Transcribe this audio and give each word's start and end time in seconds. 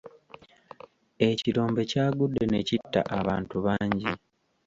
Ekirombe 1.29 1.81
kyagudde 1.91 2.43
ne 2.47 2.59
kitta 2.67 3.01
abantu 3.19 3.55
bangi. 3.65 4.09